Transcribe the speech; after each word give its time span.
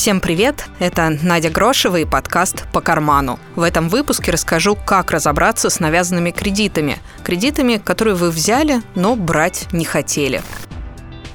Всем 0.00 0.22
привет! 0.22 0.64
Это 0.78 1.14
Надя 1.22 1.50
Грошева 1.50 1.96
и 1.96 2.06
подкаст 2.06 2.64
«По 2.72 2.80
карману». 2.80 3.38
В 3.54 3.60
этом 3.60 3.90
выпуске 3.90 4.30
расскажу, 4.32 4.74
как 4.74 5.10
разобраться 5.10 5.68
с 5.68 5.78
навязанными 5.78 6.30
кредитами. 6.30 6.96
Кредитами, 7.22 7.76
которые 7.76 8.14
вы 8.14 8.30
взяли, 8.30 8.80
но 8.94 9.14
брать 9.14 9.68
не 9.72 9.84
хотели. 9.84 10.40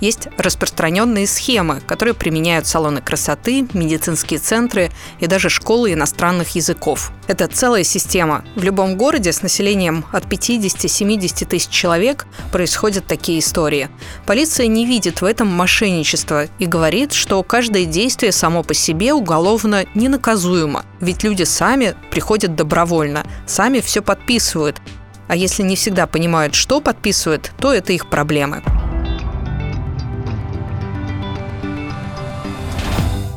Есть 0.05 0.27
распространенные 0.37 1.25
схемы, 1.25 1.81
которые 1.87 2.13
применяют 2.13 2.67
салоны 2.67 3.01
красоты, 3.01 3.67
медицинские 3.73 4.37
центры 4.37 4.91
и 5.19 5.25
даже 5.25 5.49
школы 5.49 5.93
иностранных 5.93 6.49
языков. 6.49 7.11
Это 7.25 7.47
целая 7.47 7.83
система. 7.83 8.45
В 8.55 8.63
любом 8.63 8.97
городе 8.97 9.31
с 9.33 9.41
населением 9.41 10.05
от 10.11 10.25
50-70 10.25 11.47
тысяч 11.47 11.69
человек 11.69 12.27
происходят 12.51 13.07
такие 13.07 13.39
истории. 13.39 13.89
Полиция 14.27 14.67
не 14.67 14.85
видит 14.85 15.21
в 15.21 15.25
этом 15.25 15.47
мошенничество 15.47 16.45
и 16.59 16.67
говорит, 16.67 17.11
что 17.11 17.41
каждое 17.41 17.85
действие 17.85 18.31
само 18.31 18.61
по 18.61 18.75
себе 18.75 19.11
уголовно 19.11 19.85
ненаказуемо, 19.95 20.85
ведь 20.99 21.23
люди 21.23 21.41
сами 21.41 21.95
приходят 22.11 22.55
добровольно, 22.55 23.25
сами 23.47 23.79
все 23.79 24.03
подписывают. 24.03 24.79
А 25.27 25.35
если 25.35 25.63
не 25.63 25.75
всегда 25.75 26.05
понимают, 26.05 26.53
что 26.53 26.79
подписывают, 26.79 27.51
то 27.57 27.73
это 27.73 27.91
их 27.91 28.07
проблемы. 28.07 28.61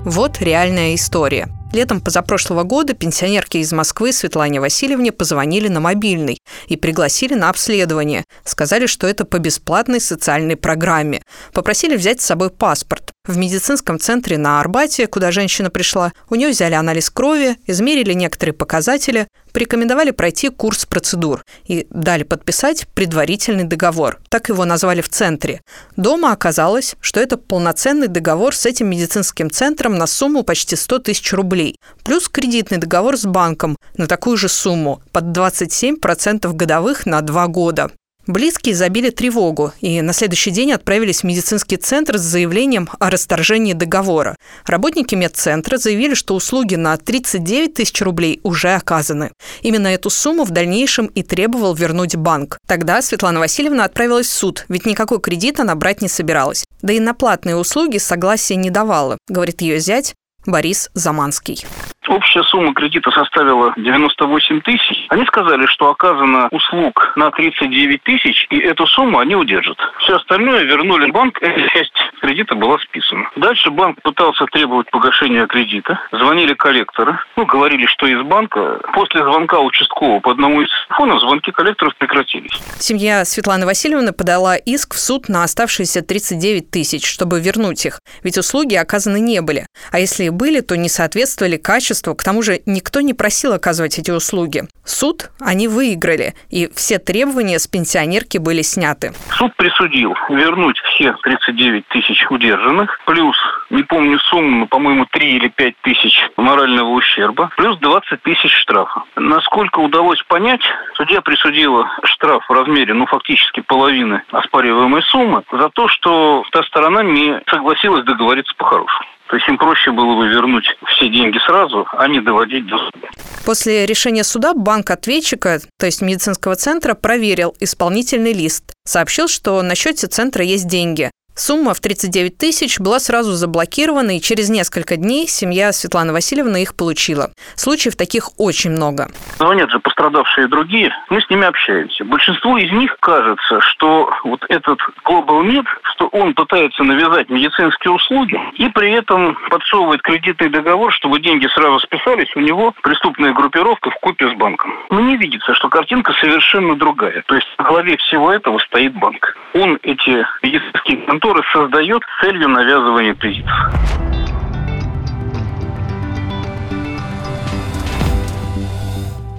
Вот 0.09 0.41
реальная 0.41 0.95
история. 0.95 1.51
Летом 1.75 2.01
позапрошлого 2.01 2.62
года 2.62 2.95
пенсионерки 2.95 3.59
из 3.59 3.71
Москвы 3.75 4.15
Светлане 4.15 4.59
Васильевне 4.59 5.12
позвонили 5.12 5.69
на 5.69 5.81
мобильный 5.81 6.39
и 6.67 6.79
пригласили 6.79 7.34
на 7.34 7.51
обследование. 7.51 8.25
Сказали, 8.43 8.87
что 8.87 9.07
это 9.07 9.27
по 9.27 9.39
бесплатной 9.39 10.01
социальной 10.01 10.57
программе. 10.57 11.21
Попросили 11.53 11.95
взять 11.95 12.23
с 12.23 12.25
собой 12.25 12.48
паспорт. 12.48 13.12
В 13.29 13.37
медицинском 13.37 14.01
центре 14.01 14.39
на 14.39 14.59
Арбате, 14.59 15.07
куда 15.07 15.31
женщина 15.31 15.69
пришла, 15.69 16.15
у 16.31 16.34
нее 16.34 16.48
взяли 16.48 16.73
анализ 16.73 17.11
крови, 17.11 17.59
измерили 17.67 18.15
некоторые 18.15 18.55
показатели, 18.55 19.29
порекомендовали 19.53 20.12
пройти 20.12 20.48
курс 20.48 20.87
процедур 20.87 21.43
и 21.67 21.87
дали 21.91 22.23
подписать 22.23 22.89
предварительный 22.95 23.65
договор. 23.65 24.19
Так 24.31 24.48
его 24.48 24.65
назвали 24.65 25.03
в 25.03 25.11
центре. 25.11 25.61
Дома 25.95 26.33
оказалось, 26.33 26.97
что 27.03 27.20
это 27.20 27.37
полноценный 27.37 28.09
договор 28.09 28.57
с 28.57 28.65
этим 28.65 28.89
медицинским 28.89 29.51
центром 29.51 29.98
на 29.98 30.07
сумму 30.07 30.42
почти 30.42 30.75
100 30.75 31.01
тысяч 31.01 31.31
рублей, 31.35 31.77
плюс 32.05 32.31
кредитный 32.31 32.79
договор 32.79 33.19
с 33.19 33.27
банком 33.27 33.77
на 33.98 34.07
такую 34.07 34.39
же 34.39 34.48
сумму 34.48 35.03
под 35.13 35.25
27% 35.37 36.51
годовых 36.55 37.05
на 37.05 37.20
два 37.20 37.47
года. 37.47 37.91
Близкие 38.29 38.75
забили 38.75 39.09
тревогу 39.09 39.73
и 39.81 40.03
на 40.03 40.12
следующий 40.12 40.51
день 40.51 40.73
отправились 40.73 41.21
в 41.21 41.25
медицинский 41.25 41.79
центр 41.79 42.19
с 42.19 42.21
заявлением 42.21 42.91
о 43.01 43.09
расторжении 43.09 43.73
договора. 43.73 44.37
Работники 44.67 45.15
медцентра 45.15 45.79
заявили, 45.79 46.12
что 46.12 46.35
услуги 46.35 46.75
на 46.75 46.98
39 46.98 47.73
тысяч 47.73 48.03
рублей 48.03 48.41
уже 48.43 48.75
оказаны. 48.75 49.33
Именно 49.62 49.89
эту 49.89 50.11
сумму 50.11 50.45
в 50.45 50.51
дальнейшем 50.51 51.07
и 51.07 51.23
требовал 51.23 51.75
вернуть 51.75 52.17
банк. 52.17 52.59
Тогда 52.67 53.01
Светлана 53.01 53.41
Васильевна 53.41 53.85
отправилась 53.85 54.27
в 54.27 54.33
суд, 54.33 54.67
ведь 54.69 54.85
никакой 54.85 55.20
кредит 55.23 55.59
она 55.59 55.75
брать 55.75 56.03
не 56.03 56.09
собиралась. 56.09 56.67
Да 56.83 56.92
и 56.92 57.01
на 57.01 57.15
платные 57.15 57.57
услуги 57.57 57.97
согласия 57.97 58.57
не 58.57 58.69
давала, 58.69 59.17
говорит 59.27 59.63
ее 59.63 59.81
зять 59.81 60.15
Борис 60.45 60.91
Заманский. 60.92 61.65
Общая 62.09 62.42
сумма 62.45 62.75
кредита 62.75 63.11
составила 63.11 63.73
98 63.77 64.61
тысяч. 64.62 65.06
Они 65.09 65.25
сказали, 65.27 65.67
что 65.67 65.91
оказано 65.91 66.48
услуг 66.51 67.12
на 67.17 67.31
39 67.31 68.03
тысяч, 68.03 68.47
и 68.51 68.59
эту 68.59 68.87
сумму 68.87 69.19
они 69.19 69.34
удержат. 69.34 69.78
Все 70.01 70.17
остальное 70.17 70.62
вернули 70.62 71.11
банк, 71.11 71.39
эта 71.41 71.69
часть 71.69 71.92
кредита 72.20 72.55
была 72.55 72.79
списана. 72.79 73.31
Дальше 73.36 73.70
банк 73.70 74.01
пытался 74.03 74.47
требовать 74.47 74.91
погашения 74.91 75.47
кредита. 75.47 76.01
Звонили 76.12 76.55
коллекторы, 76.55 77.19
ну, 77.36 77.45
говорили, 77.45 77.86
что 77.86 78.07
из 78.07 78.23
банка. 78.23 78.80
После 78.95 79.23
звонка 79.23 79.61
участкового 79.61 80.20
по 80.20 80.30
одному 80.33 80.63
из 80.63 80.69
телефонов 80.89 81.20
звонки 81.20 81.52
коллекторов 81.52 81.95
прекратились. 81.96 82.52
Семья 82.79 83.25
Светланы 83.25 83.67
Васильевны 83.67 84.13
подала 84.13 84.57
иск 84.57 84.95
в 84.95 84.98
суд 84.98 85.29
на 85.29 85.45
оставшиеся 85.45 86.02
39 86.02 86.70
тысяч, 86.70 87.07
чтобы 87.07 87.40
вернуть 87.40 87.85
их. 87.86 88.01
Ведь 88.23 88.39
услуги 88.39 88.75
оказаны 88.75 89.20
не 89.20 89.40
были. 89.40 89.67
А 89.92 89.98
если 89.98 90.25
и 90.25 90.30
были, 90.30 90.61
то 90.61 90.77
не 90.77 90.89
соответствовали 90.89 91.57
качеству 91.57 91.98
обществу. 91.98 92.14
К 92.14 92.23
тому 92.23 92.42
же 92.42 92.61
никто 92.67 93.01
не 93.01 93.14
просил 93.14 93.53
оказывать 93.53 93.98
эти 93.98 94.11
услуги. 94.11 94.64
Суд 94.85 95.31
они 95.41 95.69
выиграли, 95.69 96.35
и 96.51 96.69
все 96.75 96.98
требования 96.98 97.59
с 97.59 97.67
пенсионерки 97.67 98.39
были 98.39 98.63
сняты. 98.63 99.13
Суд 99.36 99.55
присудил 99.57 100.14
вернуть 100.29 100.79
все 100.79 101.14
39 101.23 101.87
тысяч 101.89 102.27
удержанных, 102.31 102.98
плюс, 103.07 103.37
не 103.70 103.83
помню 103.83 104.19
сумму, 104.31 104.61
но, 104.61 104.67
по-моему, 104.67 105.07
3 105.11 105.37
или 105.37 105.48
5 105.48 105.75
тысяч 105.83 106.14
морального 106.37 106.91
ущерба, 106.91 107.51
плюс 107.57 107.79
20 107.79 108.23
тысяч 108.23 108.53
штрафа. 108.63 109.03
Насколько 109.17 109.81
удалось 109.81 110.23
понять, 110.29 110.63
судья 110.95 111.20
присудила 111.20 111.89
штраф 112.05 112.45
в 112.48 112.53
размере, 112.53 112.95
ну, 112.95 113.07
фактически 113.07 113.61
половины 113.61 114.23
оспариваемой 114.33 115.03
суммы 115.03 115.42
за 115.53 115.69
то, 115.70 115.89
что 115.89 116.45
та 116.53 116.63
сторона 116.63 117.03
не 117.03 117.41
согласилась 117.47 118.05
договориться 118.05 118.55
по-хорошему. 118.57 119.08
То 119.28 119.36
есть 119.36 119.48
им 119.48 119.58
проще 119.58 119.92
было 119.92 120.16
бы 120.16 120.28
вернуть 120.28 120.64
все 120.86 121.08
деньги 121.08 121.39
сразу, 121.46 121.86
а 121.92 122.08
не 122.08 122.20
доводить 122.20 122.66
до 122.66 122.78
суда. 122.78 123.08
После 123.44 123.86
решения 123.86 124.24
суда 124.24 124.55
банк 124.55 124.90
ответчика, 124.90 125.61
то 125.78 125.86
есть 125.86 126.00
медицинского 126.02 126.56
центра, 126.56 126.94
проверил 126.94 127.55
исполнительный 127.61 128.32
лист. 128.32 128.72
Сообщил, 128.84 129.28
что 129.28 129.61
на 129.62 129.75
счете 129.75 130.06
центра 130.06 130.44
есть 130.44 130.66
деньги. 130.66 131.11
Сумма 131.38 131.73
в 131.73 131.79
39 131.79 132.37
тысяч 132.37 132.81
была 132.81 132.99
сразу 132.99 133.31
заблокирована, 133.31 134.17
и 134.17 134.21
через 134.21 134.50
несколько 134.50 134.97
дней 134.97 135.29
семья 135.29 135.71
Светланы 135.71 136.12
Васильевны 136.12 136.62
их 136.62 136.75
получила. 136.75 137.31
Случаев 137.55 137.94
таких 137.94 138.31
очень 138.38 138.73
много. 138.73 139.09
Звонят 139.38 139.71
же 139.71 139.79
пострадавшие 139.79 140.49
другие, 140.49 140.93
мы 141.11 141.21
с 141.21 141.31
ними 141.31 141.47
общаемся. 141.47 142.05
Большинству 142.05 142.56
из 142.56 142.73
них 142.73 142.97
кажется, 142.99 143.61
что 143.61 144.11
вот 144.25 144.44
этот 144.49 144.81
Global 145.05 145.44
Med, 145.44 145.65
что 145.94 146.09
он 146.09 146.35
пытается 146.35 146.82
навязать 146.82 147.31
медицинские 147.31 147.93
услуги 147.93 148.37
и 148.56 148.69
при 148.70 148.91
этом 148.94 149.38
подсовывает 149.49 150.03
кредитный 150.03 150.49
договор, 150.49 150.93
чтобы 150.93 151.20
деньги 151.20 151.47
сразу 151.55 151.79
списались, 151.79 152.35
у 152.35 152.41
него 152.41 152.75
преступная 152.82 153.32
группировка 153.32 153.91
в 153.91 153.97
купе 154.00 154.29
с 154.29 154.35
банком. 154.35 154.75
Мне 154.91 155.17
видится, 155.17 155.55
что 155.55 155.69
картинка 155.69 156.12
совершенно 156.20 156.75
другая. 156.75 157.23
То 157.29 157.37
есть 157.37 157.47
в 157.56 157.62
главе 157.62 157.97
всего 157.99 158.32
этого 158.32 158.59
стоит 158.59 158.93
банк. 158.94 159.37
Он 159.55 159.79
эти 159.82 160.26
медицинские 160.43 160.97
конторы 161.06 161.27
который 161.28 161.44
создает 161.52 162.02
целью 162.22 162.49
навязывания 162.49 163.14
кредитов. 163.14 163.52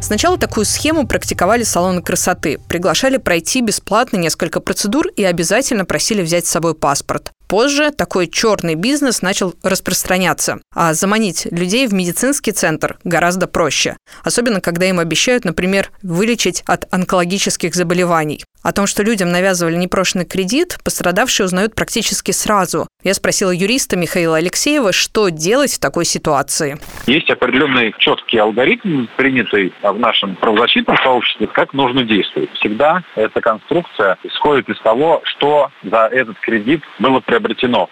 Сначала 0.01 0.37
такую 0.37 0.65
схему 0.65 1.07
практиковали 1.07 1.63
салоны 1.63 2.01
красоты. 2.01 2.59
Приглашали 2.67 3.17
пройти 3.17 3.61
бесплатно 3.61 4.17
несколько 4.17 4.59
процедур 4.59 5.07
и 5.07 5.23
обязательно 5.23 5.85
просили 5.85 6.21
взять 6.21 6.45
с 6.47 6.49
собой 6.49 6.73
паспорт. 6.73 7.31
Позже 7.49 7.89
такой 7.89 8.27
черный 8.27 8.75
бизнес 8.75 9.23
начал 9.23 9.55
распространяться, 9.63 10.59
а 10.71 10.93
заманить 10.93 11.47
людей 11.49 11.87
в 11.87 11.93
медицинский 11.95 12.51
центр 12.51 12.99
гораздо 13.03 13.47
проще. 13.47 13.97
Особенно, 14.23 14.61
когда 14.61 14.85
им 14.85 14.99
обещают, 14.99 15.45
например, 15.45 15.89
вылечить 16.03 16.61
от 16.67 16.85
онкологических 16.93 17.73
заболеваний. 17.73 18.43
О 18.61 18.71
том, 18.71 18.85
что 18.85 19.01
людям 19.03 19.31
навязывали 19.31 19.75
непрошенный 19.77 20.25
кредит, 20.25 20.77
пострадавшие 20.83 21.45
узнают 21.45 21.73
практически 21.73 22.31
сразу. 22.31 22.87
Я 23.03 23.13
спросила 23.15 23.49
юриста 23.49 23.97
Михаила 23.97 24.37
Алексеева, 24.37 24.91
что 24.91 25.29
делать 25.29 25.73
в 25.73 25.79
такой 25.79 26.05
ситуации. 26.05 26.77
Есть 27.07 27.31
определенный 27.31 27.95
четкий 27.97 28.37
алгоритм, 28.37 29.07
принятый 29.15 29.73
в 29.81 29.97
нашем 29.97 30.35
правозащитном 30.35 30.97
сообществе, 30.97 31.47
как 31.47 31.73
нужно 31.73 32.03
действовать. 32.03 32.51
Всегда 32.59 33.01
эта 33.15 33.41
конструкция 33.41 34.17
исходит 34.23 34.69
из 34.69 34.79
того, 34.81 35.21
что 35.23 35.71
за 35.81 36.07
этот 36.11 36.37
кредит 36.39 36.83
было 36.99 37.21
приобретено. 37.21 37.38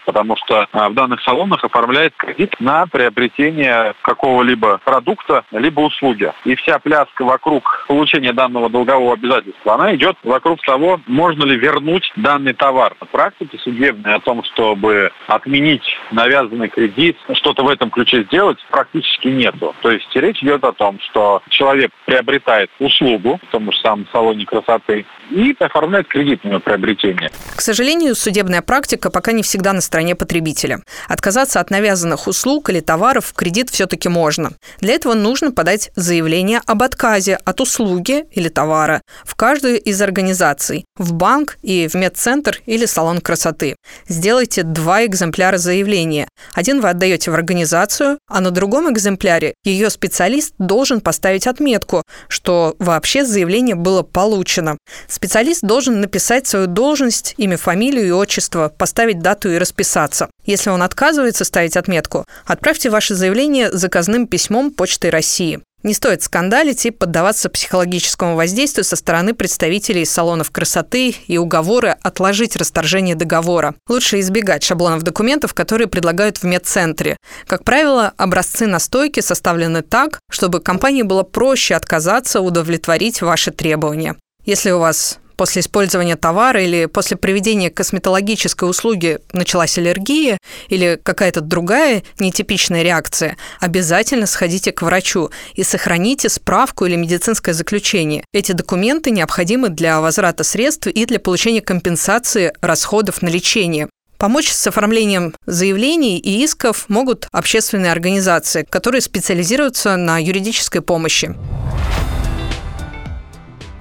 Потому 0.05 0.35
что 0.37 0.67
а, 0.71 0.89
в 0.89 0.93
данных 0.93 1.21
салонах 1.21 1.63
оформляет 1.63 2.13
кредит 2.15 2.55
на 2.59 2.85
приобретение 2.87 3.93
какого-либо 4.01 4.79
продукта, 4.83 5.45
либо 5.51 5.81
услуги. 5.81 6.31
И 6.45 6.55
вся 6.55 6.79
пляска 6.79 7.23
вокруг 7.23 7.85
получения 7.87 8.33
данного 8.33 8.69
долгового 8.69 9.13
обязательства, 9.13 9.75
она 9.75 9.95
идет 9.95 10.17
вокруг 10.23 10.61
того, 10.61 10.99
можно 11.07 11.43
ли 11.43 11.57
вернуть 11.57 12.11
данный 12.15 12.53
товар. 12.53 12.95
Практики 13.11 13.57
судебные 13.57 14.15
о 14.15 14.19
том, 14.19 14.43
чтобы 14.43 15.11
отменить 15.27 15.83
навязанный 16.11 16.69
кредит, 16.69 17.17
что-то 17.33 17.63
в 17.63 17.69
этом 17.69 17.89
ключе 17.89 18.23
сделать, 18.23 18.57
практически 18.69 19.27
нету. 19.27 19.75
То 19.81 19.91
есть 19.91 20.13
речь 20.15 20.41
идет 20.41 20.63
о 20.63 20.73
том, 20.73 20.99
что 20.99 21.41
человек 21.49 21.91
приобретает 22.05 22.69
услугу 22.79 23.39
в 23.47 23.51
том 23.51 23.71
же 23.71 23.77
самом 23.79 24.07
салоне 24.11 24.45
красоты 24.45 25.05
и 25.31 25.55
оформляет 25.59 26.07
кредит 26.07 26.43
на 26.43 26.59
приобретение. 26.59 27.31
К 27.55 27.61
сожалению, 27.61 28.15
судебная 28.15 28.61
практика 28.61 29.09
пока 29.09 29.31
не 29.31 29.43
всегда 29.43 29.73
на 29.73 29.81
стороне 29.81 30.15
потребителя. 30.15 30.81
Отказаться 31.07 31.59
от 31.59 31.69
навязанных 31.69 32.27
услуг 32.27 32.69
или 32.69 32.79
товаров 32.79 33.25
в 33.25 33.33
кредит 33.33 33.69
все-таки 33.69 34.09
можно. 34.09 34.51
Для 34.79 34.93
этого 34.93 35.13
нужно 35.13 35.51
подать 35.51 35.91
заявление 35.95 36.61
об 36.65 36.83
отказе 36.83 37.35
от 37.45 37.61
услуги 37.61 38.25
или 38.31 38.49
товара 38.49 39.01
в 39.23 39.35
каждую 39.35 39.79
из 39.79 40.01
организаций, 40.01 40.85
в 40.97 41.13
банк 41.13 41.57
и 41.61 41.87
в 41.87 41.95
медцентр 41.95 42.61
или 42.65 42.85
салон 42.85 43.21
красоты. 43.21 43.75
Сделайте 44.07 44.63
два 44.63 45.05
экземпляра 45.05 45.57
заявления. 45.57 46.27
Один 46.53 46.81
вы 46.81 46.89
отдаете 46.89 47.31
в 47.31 47.33
организацию, 47.33 48.19
а 48.27 48.41
на 48.41 48.51
другом 48.51 48.91
экземпляре 48.91 49.55
ее 49.63 49.89
специалист 49.89 50.53
должен 50.57 51.01
поставить 51.01 51.47
отметку, 51.47 52.03
что 52.27 52.75
вообще 52.79 53.25
заявление 53.25 53.75
было 53.75 54.03
получено. 54.03 54.77
Специалист 55.17 55.63
должен 55.63 55.99
написать 55.99 56.45
свою 56.45 56.67
должность, 56.67 57.33
имя, 57.37 57.57
фамилию 57.57 58.05
и 58.05 58.11
отчество, 58.11 58.69
поставить 58.69 59.17
дату 59.17 59.49
и 59.49 59.57
расписаться. 59.57 60.29
Если 60.45 60.69
он 60.69 60.83
отказывается 60.83 61.43
ставить 61.43 61.75
отметку, 61.75 62.23
отправьте 62.45 62.91
ваше 62.91 63.15
заявление 63.15 63.71
заказным 63.71 64.27
письмом 64.27 64.69
Почтой 64.69 65.09
России. 65.09 65.59
Не 65.81 65.95
стоит 65.95 66.21
скандалить 66.21 66.85
и 66.85 66.91
поддаваться 66.91 67.49
психологическому 67.49 68.35
воздействию 68.35 68.83
со 68.83 68.95
стороны 68.95 69.33
представителей 69.33 70.05
салонов 70.05 70.51
красоты 70.51 71.15
и 71.25 71.39
уговоры 71.39 71.95
отложить 72.03 72.55
расторжение 72.55 73.15
договора. 73.15 73.73
Лучше 73.89 74.19
избегать 74.19 74.61
шаблонов 74.61 75.01
документов, 75.01 75.55
которые 75.55 75.87
предлагают 75.87 76.37
в 76.37 76.43
медцентре. 76.43 77.17
Как 77.47 77.63
правило, 77.63 78.13
образцы 78.17 78.67
настойки 78.67 79.21
составлены 79.21 79.81
так, 79.81 80.19
чтобы 80.29 80.59
компании 80.59 81.01
было 81.01 81.23
проще 81.23 81.73
отказаться 81.73 82.41
удовлетворить 82.41 83.23
ваши 83.23 83.49
требования. 83.49 84.15
Если 84.47 84.71
у 84.71 84.79
вас 84.79 85.19
после 85.35 85.59
использования 85.59 86.15
товара 86.15 86.63
или 86.63 86.85
после 86.85 87.17
проведения 87.17 87.69
косметологической 87.69 88.67
услуги 88.67 89.19
началась 89.33 89.77
аллергия 89.77 90.37
или 90.69 90.97
какая-то 91.03 91.41
другая 91.41 92.01
нетипичная 92.17 92.81
реакция, 92.81 93.35
обязательно 93.59 94.25
сходите 94.25 94.71
к 94.71 94.83
врачу 94.83 95.31
и 95.55 95.63
сохраните 95.63 96.29
справку 96.29 96.85
или 96.85 96.95
медицинское 96.95 97.51
заключение. 97.51 98.23
Эти 98.31 98.53
документы 98.53 99.11
необходимы 99.11 99.67
для 99.67 99.99
возврата 99.99 100.45
средств 100.45 100.87
и 100.87 101.05
для 101.05 101.19
получения 101.19 101.61
компенсации 101.61 102.53
расходов 102.61 103.21
на 103.21 103.27
лечение. 103.27 103.89
Помочь 104.17 104.49
с 104.49 104.65
оформлением 104.65 105.35
заявлений 105.45 106.19
и 106.19 106.41
исков 106.41 106.85
могут 106.87 107.27
общественные 107.33 107.91
организации, 107.91 108.65
которые 108.67 109.01
специализируются 109.01 109.97
на 109.97 110.19
юридической 110.23 110.81
помощи. 110.81 111.35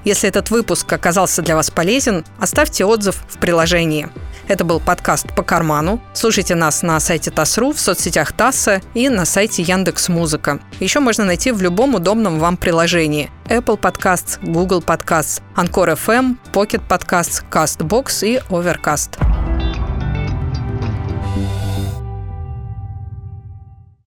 Если 0.07 0.29
этот 0.29 0.51
выпуск 0.53 0.93
оказался 0.93 1.43
для 1.43 1.57
вас 1.57 1.73
полезен, 1.73 2.25
оставьте 2.39 2.85
отзыв 2.85 3.17
в 3.29 3.39
приложении. 3.39 4.09
Это 4.47 4.63
был 4.63 4.79
подкаст 4.79 5.35
«По 5.35 5.43
карману». 5.43 6.01
Слушайте 6.15 6.55
нас 6.55 6.83
на 6.83 7.01
сайте 7.01 7.33
ТАСС.ру, 7.33 7.73
в 7.73 7.81
соцсетях 7.81 8.31
ТАССа 8.31 8.81
и 8.95 9.09
на 9.09 9.25
сайте 9.25 9.63
Яндекс 9.63 10.09
Музыка. 10.09 10.61
Еще 10.79 11.01
можно 11.01 11.25
найти 11.25 11.51
в 11.51 11.61
любом 11.61 11.97
удобном 11.97 12.39
вам 12.39 12.57
приложении. 12.57 13.33
Apple 13.47 13.81
Podcasts, 13.81 14.39
Google 14.41 14.81
Podcasts, 14.81 15.43
Anchor 15.57 15.99
FM, 15.99 16.37
Pocket 16.53 16.83
Podcasts, 16.89 17.43
CastBox 17.51 18.25
и 18.25 18.41
Overcast. 18.49 19.46